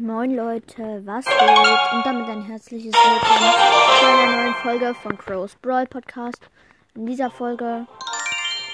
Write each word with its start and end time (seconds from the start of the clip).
Moin 0.00 0.34
Leute, 0.34 1.02
was 1.04 1.26
geht? 1.26 1.92
Und 1.92 2.06
damit 2.06 2.26
ein 2.30 2.40
herzliches 2.40 2.94
Willkommen 2.94 3.52
zu 3.98 4.06
einer 4.06 4.32
neuen 4.34 4.54
Folge 4.54 4.94
von 4.94 5.18
Crow's 5.18 5.54
Brawl 5.56 5.86
Podcast. 5.86 6.48
In 6.94 7.04
dieser 7.04 7.30
Folge 7.30 7.86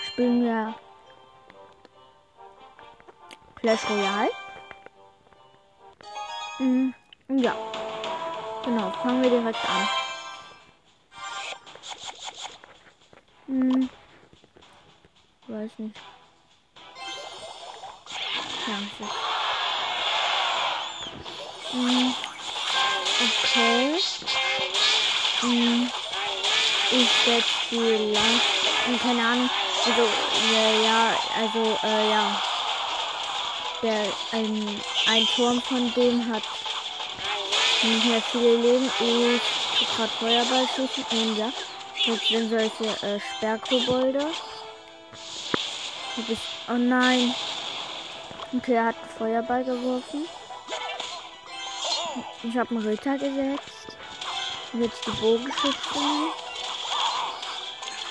spielen 0.07 0.45
wir 0.45 0.73
Clash 3.57 3.91
Royale. 3.91 4.31
Mhm, 6.61 6.95
ja, 7.29 7.57
genau, 8.65 8.93
fangen 8.93 9.25
wir 9.25 9.31
direkt 9.31 9.69
an. 9.69 9.89
Hm, 13.49 13.91
weiß 15.49 15.79
nicht. 15.81 16.01
Ja, 18.69 19.17
hm. 21.73 22.15
Okay. 23.27 23.99
Hm. 25.41 25.91
Ich 26.91 27.09
setze 27.25 27.45
die 27.71 28.13
lang. 28.13 28.41
Hm, 28.87 28.99
keine 29.01 29.23
Ahnung. 29.23 29.51
Also, 29.85 30.03
äh, 30.53 30.85
ja, 30.85 31.17
also, 31.37 31.79
äh, 31.83 32.11
ja. 32.11 32.43
Der, 33.83 34.07
ein, 34.33 34.81
ein 35.07 35.27
Turm 35.35 35.61
von 35.63 35.93
dem 35.95 36.33
hat 36.33 36.43
nicht 37.83 38.07
mehr 38.07 38.23
viele 38.23 38.57
Leben. 38.57 38.91
Ich 39.81 39.97
gerade 39.97 40.13
Feuerball 40.19 40.67
schießen. 40.75 41.05
Und 41.11 41.37
ja. 41.37 41.53
Jetzt 42.05 42.29
sind 42.29 42.51
solche 42.51 43.07
äh, 43.07 43.19
Sperrkobolde. 43.37 44.27
Oh 46.69 46.73
nein. 46.79 47.35
Okay, 48.57 48.75
er 48.75 48.87
hat 48.87 48.97
Feuerball 49.19 49.65
geworfen. 49.65 50.27
Ich 52.43 52.57
habe 52.57 52.71
einen 52.71 52.87
Ritter 52.87 53.19
gesetzt. 53.19 53.97
Jetzt 54.73 55.07
die 55.07 55.11
Bogenschützen. 55.11 56.33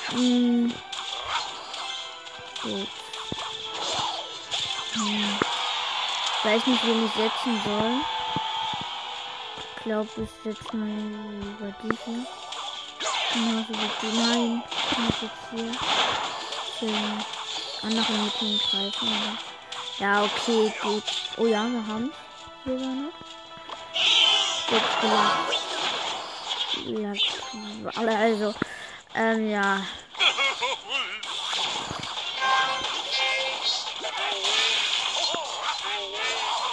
Hm. 0.10 0.74
Gut. 2.62 2.88
Hm. 4.94 5.40
Ich 6.38 6.46
weiß 6.46 6.68
nicht, 6.68 6.86
wen 6.86 7.06
ich 7.06 7.12
setzen 7.14 7.62
soll. 7.64 7.92
Ich 9.76 9.84
glaube, 9.84 10.10
ich 10.18 10.30
setze 10.44 10.76
mal 10.76 10.88
über 10.88 11.74
die 11.84 11.98
hier. 12.06 12.26
Genauso 13.34 13.70
wie 13.70 13.90
die. 14.02 14.18
Nein, 14.18 14.64
ich 14.70 14.98
muss 14.98 15.22
jetzt 15.22 15.50
hier 15.50 16.88
den 16.88 17.24
anderen 17.84 18.26
mit 18.26 18.42
ihm 18.42 18.60
greifen. 18.60 19.08
Aber 19.08 19.38
ja, 20.00 20.24
okay, 20.24 20.74
gut. 20.82 21.04
Oh 21.38 21.46
ja, 21.46 21.66
wir 21.68 21.88
haben 21.88 22.12
sogar 22.66 22.96
noch 22.96 23.14
jetzt. 24.72 24.96
Alle 27.98 28.18
also, 28.18 28.54
ähm, 29.16 29.50
ja. 29.50 29.82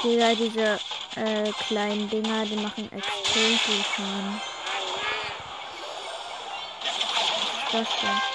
Digga, 0.03 0.35
diese 0.35 0.81
äh, 1.17 1.53
kleinen 1.69 2.11
Dinger, 2.11 2.45
die 2.45 2.57
machen 2.57 2.91
extrem 2.91 3.59
viel 3.59 3.85
Schaden. 3.85 4.41
Was 7.73 7.81
ist 7.81 7.91
das 7.91 8.01
denn? 8.01 8.32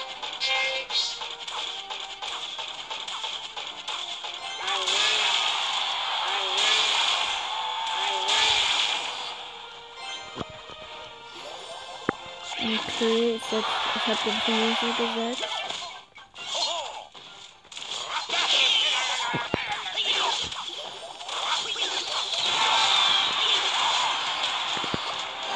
Okay, 12.88 13.36
ich, 13.36 13.42
setz, 13.50 13.66
ich 13.94 14.06
habe 14.06 14.18
den 14.24 14.42
Gemüse 14.46 14.86
gesetzt. 14.96 15.48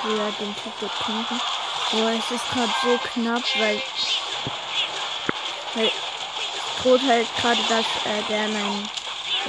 Ja, 0.05 0.31
den 0.39 0.55
Typ 0.57 0.91
kämpfen. 1.05 1.41
Boah, 1.91 2.11
es 2.11 2.31
ist 2.31 2.51
gerade 2.51 2.73
so 2.83 2.99
knapp, 3.13 3.43
weil, 3.59 3.83
weil 5.75 5.91
droht 6.83 7.01
halt 7.07 7.27
gerade, 7.37 7.63
dass 7.69 7.87
äh, 8.05 8.23
der 8.29 8.49
mein... 8.49 8.89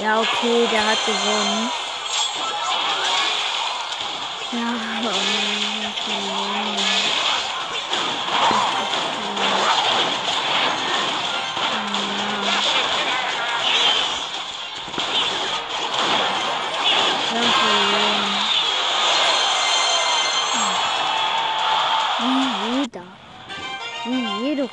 Ja, 0.00 0.20
okay, 0.20 0.66
der 0.70 0.86
hat 0.86 1.06
gewonnen. 1.06 1.83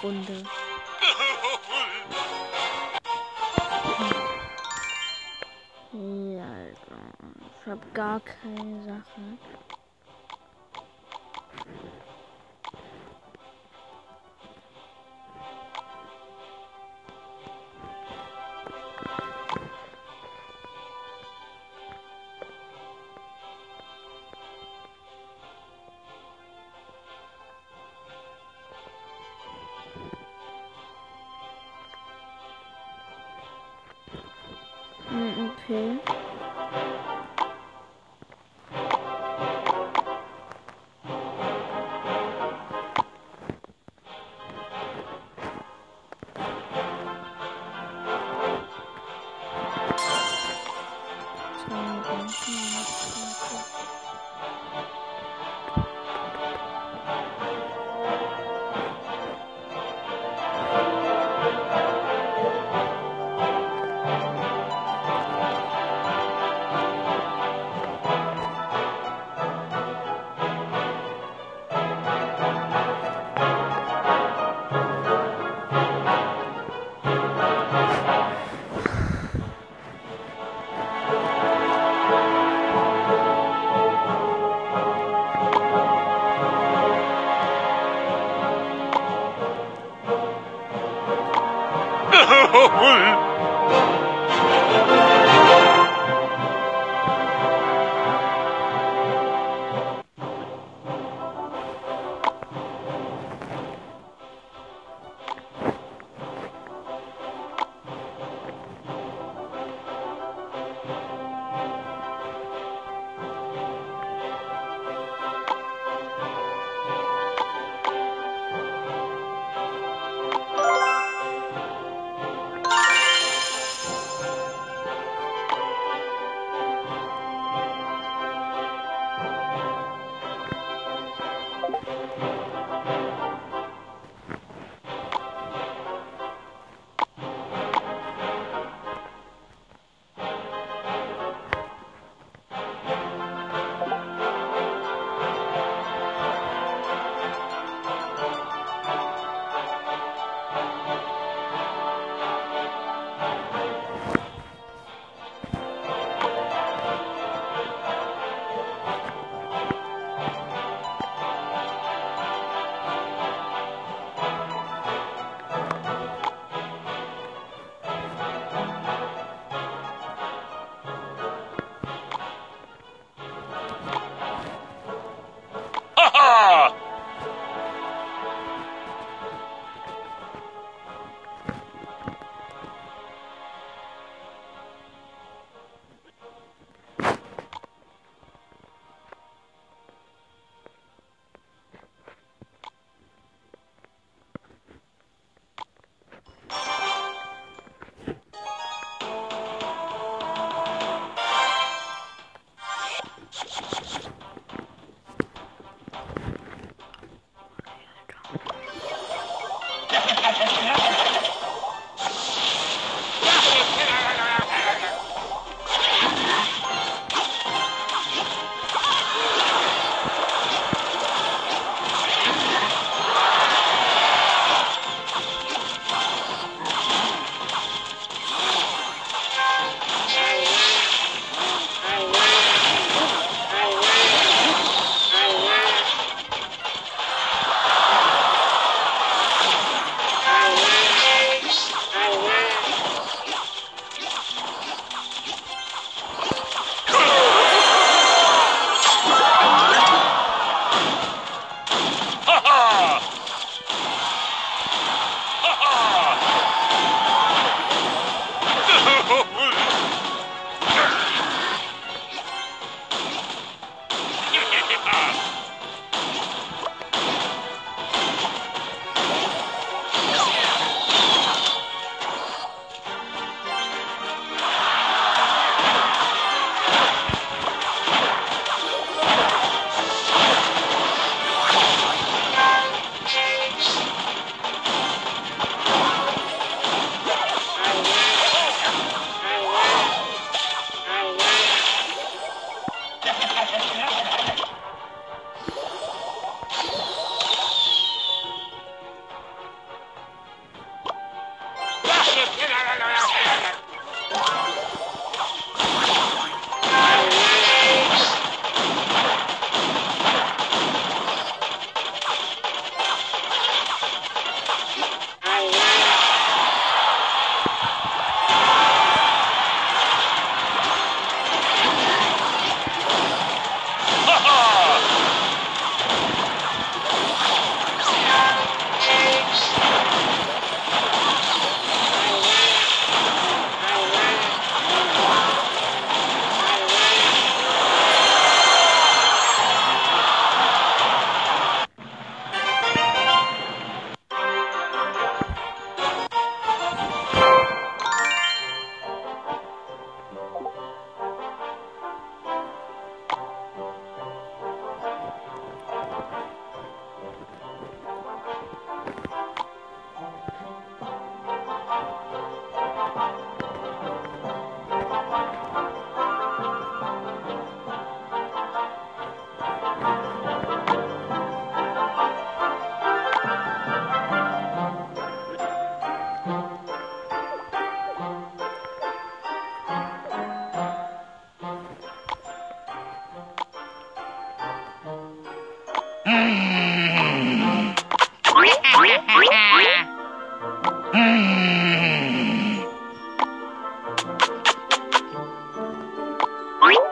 Runde. 0.03 0.33
Ja, 5.93 6.45
also, 6.45 6.95
ich 7.59 7.67
habe 7.67 7.85
gar 7.93 8.21
keine 8.21 8.81
Sache. 8.83 9.37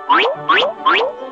Okay. 0.09 1.28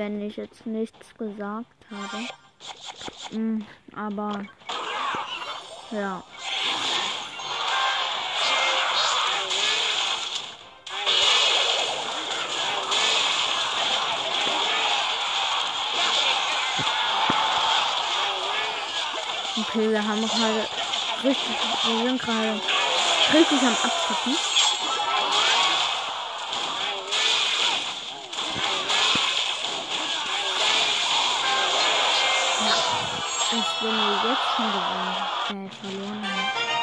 Wenn 0.00 0.22
ich 0.22 0.38
jetzt 0.38 0.64
nichts 0.64 1.14
gesagt 1.18 1.84
habe. 1.90 3.38
Mm, 3.38 3.62
aber 3.94 4.46
ja. 5.90 6.22
Okay, 19.58 19.90
wir 19.90 20.02
haben 20.02 20.26
gerade 20.26 20.66
richtig, 21.24 21.56
wir 21.84 22.08
sind 22.08 22.22
gerade 22.22 22.60
richtig 23.34 23.60
am 23.60 23.76
Abschicken. 23.82 24.59
Wenn 34.56 34.72
wir 34.72 35.10
jetzt 35.22 35.46
schon 35.46 35.68
gewonnen, 35.68 36.52
äh, 36.56 36.79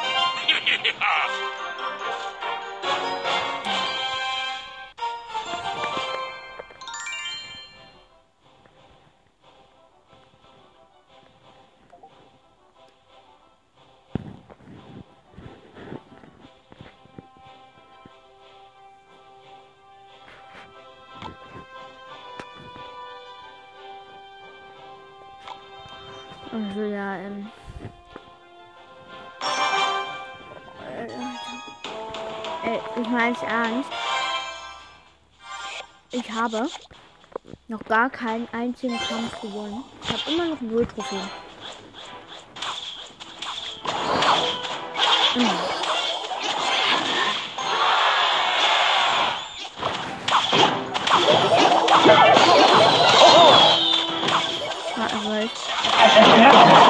Also 26.52 26.82
ja, 26.82 27.16
ähm. 27.16 27.52
Äh, 32.64 33.02
ich 33.02 33.08
meine 33.10 33.36
es 33.36 33.42
ernst. 33.44 33.90
Ich 36.12 36.32
habe 36.32 36.68
noch 37.68 37.84
gar 37.84 38.10
keinen 38.10 38.48
einzigen 38.52 38.98
Kampf 38.98 39.42
gewonnen. 39.42 39.84
Ich 40.04 40.10
habe 40.10 40.32
immer 40.32 40.46
noch 40.46 40.62
null 40.62 40.86
Trophäen. 40.86 41.30
Immer. 45.36 45.67
Ich 56.36 56.87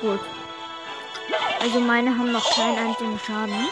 Gut. 0.00 0.20
Also 1.60 1.78
meine 1.80 2.16
haben 2.16 2.32
noch 2.32 2.50
keinen 2.54 2.78
einzigen 2.78 3.18
Schaden. 3.18 3.68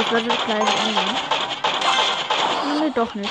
Ich 0.00 0.10
werde 0.12 0.28
das 0.28 0.44
gleich 0.44 0.60
ändern. 0.86 1.16
Nee, 2.80 2.90
doch 2.94 3.14
nicht. 3.14 3.30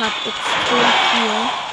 Gerade 0.00 0.14
extrem 0.24 0.78
viel. 1.12 1.69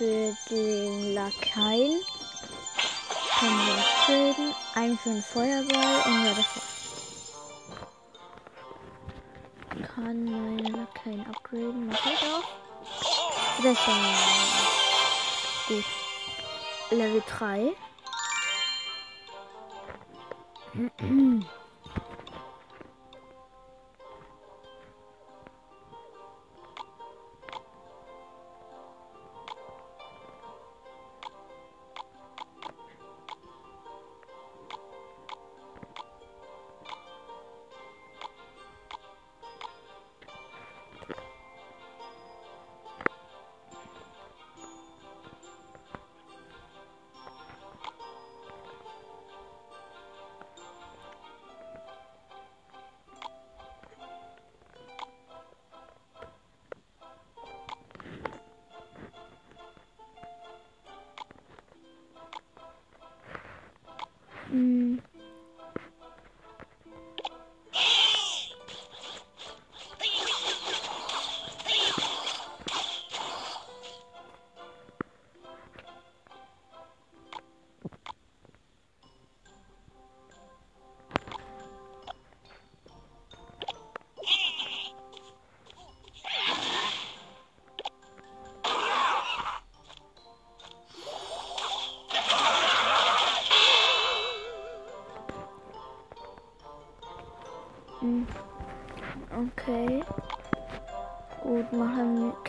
Für 0.00 0.34
den 0.48 1.12
Lakaien. 1.12 2.00
Können 3.38 3.58
wir 3.66 3.74
upgraden. 3.74 4.54
Ein 4.74 4.96
für 4.96 5.10
den 5.10 5.22
Feuerball 5.22 6.02
und 6.06 6.24
ja, 6.24 6.32
das 6.32 6.46
war's. 6.56 6.70
Kann 9.94 10.24
meine 10.24 10.70
Lakaien 10.70 11.26
upgraden. 11.26 11.88
Mach 11.88 12.06
ich 12.06 12.22
auch. 12.22 12.48
Besser. 13.62 13.92
Gut. 15.68 15.84
Level 16.90 17.22
3. 17.26 17.74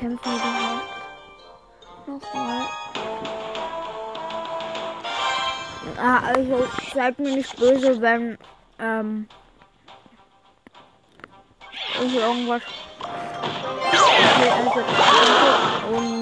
kämpfen 0.02 0.32
dann 2.08 2.16
nochmal. 2.16 2.66
Ah, 5.98 6.20
also 6.26 6.68
seid 6.94 7.20
mir 7.20 7.36
nicht 7.36 7.56
böse, 7.58 8.02
wenn 8.02 8.38
ähm, 8.80 9.28
ich 12.04 12.16
irgendwas 12.16 12.64
okay, 13.92 14.50
also, 14.50 14.80
und 15.96 16.21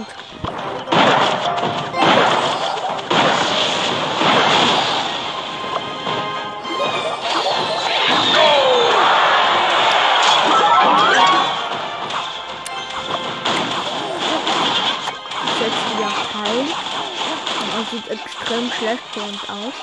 extrem 18.59 18.71
schlecht 18.71 19.09
für 19.13 19.23
uns 19.23 19.45
aus. 19.45 19.73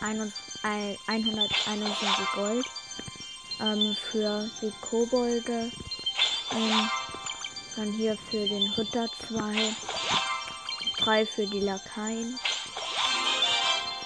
121 0.00 2.26
Gold. 2.34 2.66
Ähm, 3.60 3.94
für 3.94 4.50
die 4.60 4.72
Kobolde. 4.80 5.70
Ähm, 6.52 6.90
dann 7.76 7.92
hier 7.92 8.16
für 8.30 8.46
den 8.46 8.70
Ritter 8.72 9.08
2. 9.28 9.74
3 10.98 11.26
für 11.26 11.46
die 11.46 11.60
Lakaien. 11.60 12.38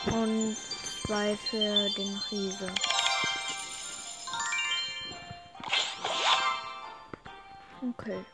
Und 0.07 0.57
2 1.07 1.37
für 1.37 1.91
den 1.91 2.21
Riese. 2.31 2.73
Okay. 7.83 8.25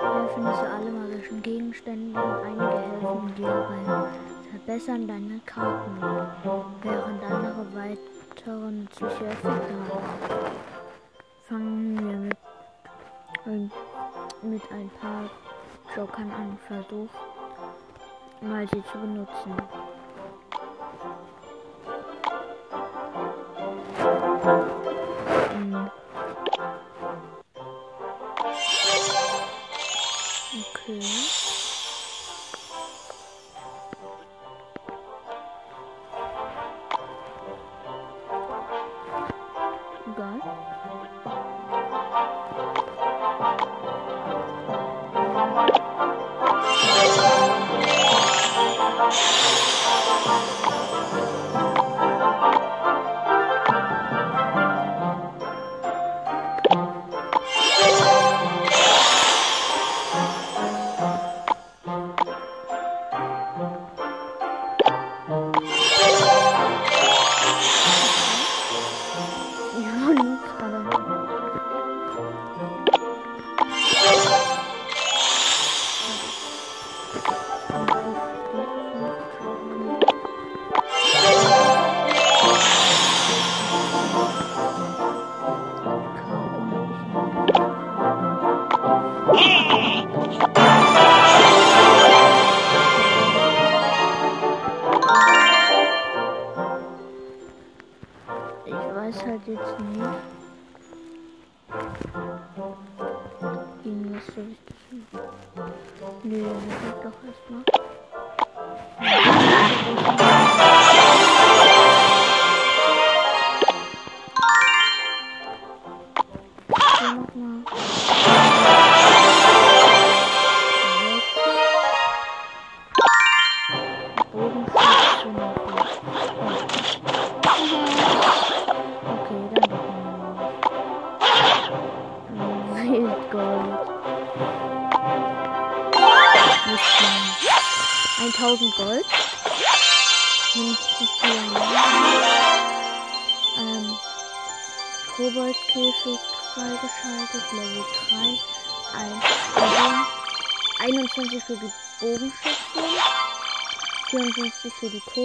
Hier 0.00 0.28
findest 0.34 0.62
du 0.62 0.66
alle 0.66 0.90
magischen 0.90 1.42
Gegenstände. 1.42 2.20
Einige 2.44 2.78
helfen 2.78 3.34
dir 3.36 3.66
beim 3.68 4.06
Verbessern 4.50 5.06
deiner 5.06 5.40
Karten, 5.44 6.00
während 6.82 7.22
andere 7.24 7.66
weitere 7.74 8.70
nützliche 8.70 9.26
Effekte 9.26 9.74
haben. 9.88 10.06
Fangen 11.48 11.98
wir 11.98 12.18
mit, 12.18 13.72
mit 14.42 14.62
ein 14.72 14.90
paar 15.00 15.30
Jokern 15.96 16.30
an. 16.30 16.58
Versuch 16.66 17.10
mal 18.40 18.66
sie 18.68 18.82
zu 18.92 18.98
benutzen. 18.98 19.52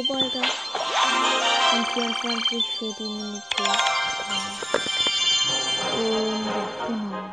Kobolde 0.02 0.42
und 1.74 1.88
24 1.94 2.66
für 2.80 2.92
die 2.94 3.04
Militär. 3.04 3.76
Und 5.96 6.46
genau. 6.88 7.24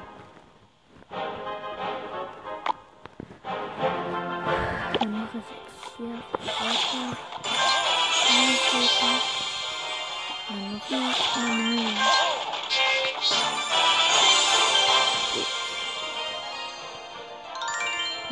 Dann 5.00 5.12
mache 5.18 5.38
ich 5.38 5.48
jetzt 5.48 5.96
hier 5.96 6.16
weiter. 6.44 7.16
Dann 8.28 8.44
noch 8.44 8.60
mal. 10.90 11.14
Oh 11.36 11.40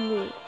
nein. 0.09 0.46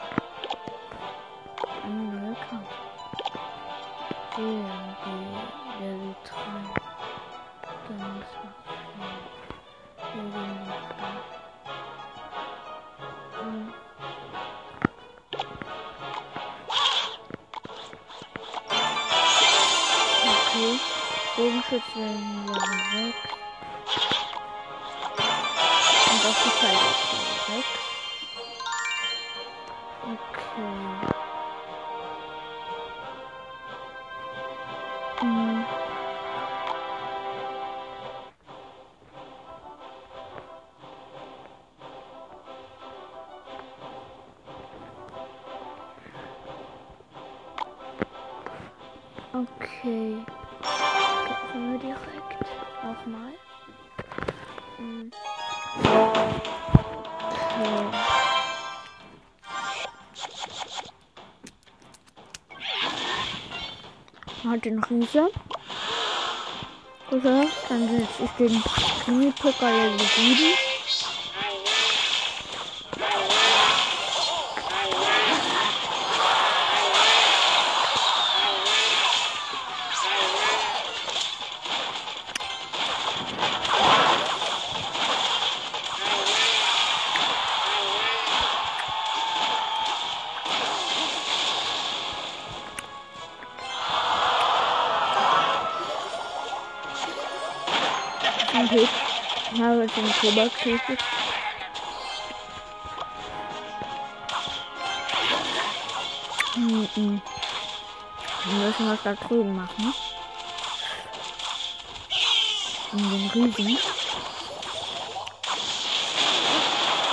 Okay. 49.39 50.17
Gehen 51.53 51.71
wir 51.71 51.79
direkt 51.79 52.43
nochmal. 52.83 53.31
Hm. 54.75 55.11
Okay. 55.79 56.19
Mal 64.43 64.59
den 64.59 64.83
Riese. 64.83 65.29
Oder? 67.11 67.45
Dann 67.69 67.87
setze 67.87 68.23
ich 68.25 68.31
den 68.31 68.61
Krimi-Poker 69.05 69.71
Level 69.71 69.99
7. 69.99 70.68
Ich 100.09 100.15
habe 100.15 100.25
den 100.25 100.49
Kobaltkäfig. 100.49 100.99
Hm, 106.55 106.89
hm. 106.95 107.21
Wir 108.45 108.53
müssen 108.53 108.89
was 108.89 108.99
da 109.03 109.13
drüben 109.13 109.55
machen. 109.55 109.93
Um 112.91 113.09
den 113.11 113.29
Riesen. 113.29 113.77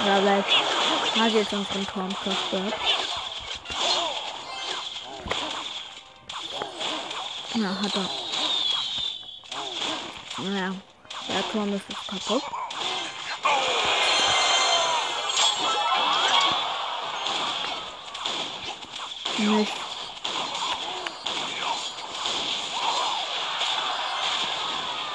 Ja, 0.06 0.24
weil 0.24 0.44
hat 1.20 1.32
jetzt 1.32 1.52
unseren 1.52 1.86
Turm 1.86 2.16
zerstört. 2.24 2.74
Ja, 7.54 7.68
hat 7.82 7.94
er. 7.94 8.08
Naja. 10.42 10.74
Der 11.28 11.48
Turm 11.50 11.74
ist 11.74 11.84
jetzt 11.88 12.06
kaputt. 12.06 12.42
Nicht. 19.38 19.72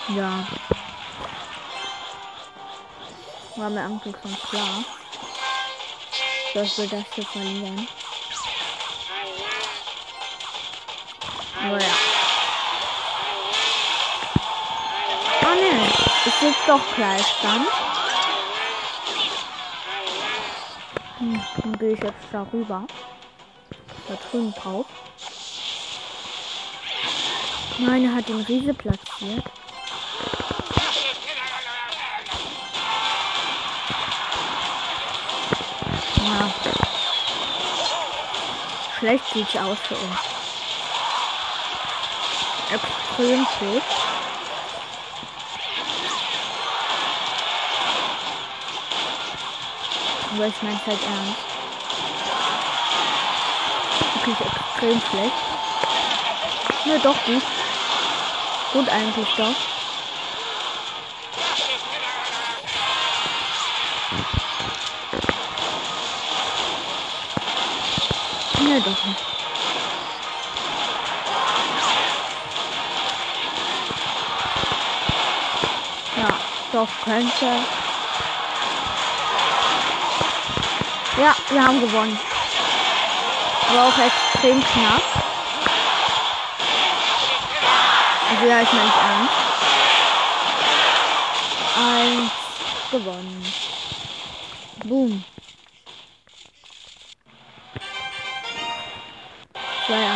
Ja. 0.09 0.45
War 3.55 3.69
mir 3.69 3.81
eigentlich 3.81 4.15
schon 4.21 4.37
klar, 4.49 4.83
dass 6.53 6.77
wir 6.77 6.87
das 6.87 7.03
hier 7.15 7.25
verlieren. 7.25 7.87
Aber 11.63 11.79
ja. 11.79 11.93
Oh 15.43 15.55
ne, 15.55 15.91
ist 16.25 16.41
jetzt 16.41 16.67
doch 16.67 16.95
Gleichstand. 16.95 17.67
Hm, 21.17 21.41
dann 21.57 21.79
gehe 21.79 21.93
ich 21.93 22.03
jetzt 22.03 22.27
darüber. 22.31 22.85
Da 24.11 24.17
drüben 24.29 24.53
drauf. 24.53 24.85
Nein, 27.77 28.03
er 28.03 28.13
hat 28.13 28.27
den 28.27 28.41
Riese 28.41 28.73
platziert. 28.73 29.45
Ja. 36.17 36.53
Schlecht 38.99 39.23
sieht's 39.33 39.55
aus 39.55 39.77
für 39.79 39.95
uns. 39.95 40.19
Extrem 42.73 43.47
schlecht. 43.57 43.87
Aber 50.33 50.47
ich 50.47 50.61
meine 50.61 50.85
halt 50.85 50.99
ernst. 51.01 51.50
Wirklich 54.23 54.39
extrem 54.39 55.01
schlecht. 55.09 55.33
Ne, 56.85 56.99
doch 56.99 57.15
gut. 57.25 57.41
Gut 58.71 58.89
eigentlich 58.89 59.27
doch. 59.35 59.55
Ne, 68.61 68.81
doch 68.81 69.05
nicht. 69.05 69.21
Ja, 76.17 76.27
doch 76.71 76.87
könnte. 77.03 77.45
Ja, 81.17 81.35
wir 81.49 81.63
haben 81.63 81.81
gewonnen. 81.81 82.30
Aber 83.71 83.87
auch 83.87 83.97
extrem 83.97 84.61
knapp. 84.61 85.01
Also 88.29 88.45
ja, 88.45 88.61
ich 88.61 88.73
meine 88.73 88.91
ernst. 89.07 89.33
Eins 91.77 92.31
gewonnen. 92.91 93.53
Boom. 94.83 95.23
2 99.87 99.93
1. 99.95 100.09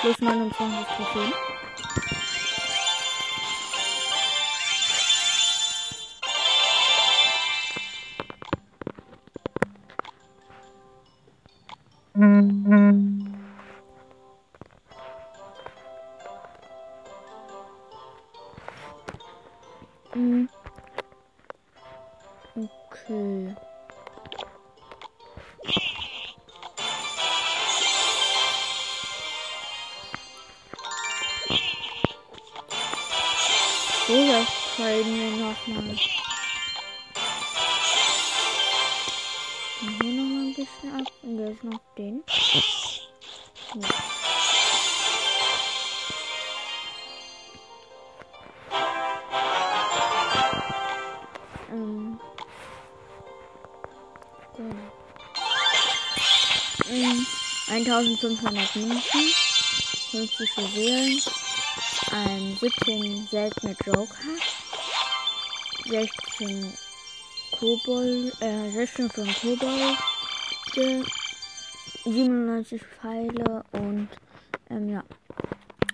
Plus 0.00 0.18
29 0.20 0.86
Trophäen. 0.96 1.51
Das 34.12 34.46
traden 34.76 35.16
wir 35.16 35.30
nochmal. 35.30 35.96
Hier 39.80 40.12
nochmal 40.12 40.44
ein 40.44 40.54
bisschen 40.54 41.00
ab. 41.00 41.10
Und 41.22 41.38
jetzt 41.38 41.64
noch 41.64 41.80
den. 41.96 42.22
Ja. 43.72 43.88
Ähm. 51.70 52.20
So. 54.58 54.62
Ähm, 56.92 57.26
1500 57.66 58.76
Münzen, 58.76 59.34
50 60.10 60.50
Juwelen, 60.58 61.22
ein 62.10 62.56
17 62.58 63.28
seltene 63.30 63.76
Joker, 63.86 64.14
16 65.86 66.72
Kobold, 67.52 68.32
äh, 68.40 68.70
16 68.70 69.10
von 69.10 69.28
Kobold, 69.40 69.98
97 72.04 72.82
Pfeile 72.82 73.64
und 73.72 74.08
ähm, 74.70 74.88
ja. 74.88 75.04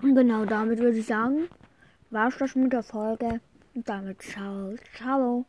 Genau, 0.00 0.44
damit 0.44 0.78
würde 0.78 0.98
ich 0.98 1.06
sagen, 1.06 1.48
war 2.10 2.28
es 2.28 2.38
das 2.38 2.54
mit 2.54 2.72
der 2.72 2.82
Folge. 2.82 3.40
Und 3.74 3.88
damit 3.88 4.22
ciao, 4.22 4.74
ciao. 4.96 5.44